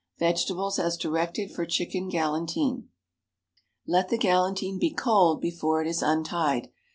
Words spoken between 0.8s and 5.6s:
directed for chicken galantine. Let the galantine be cold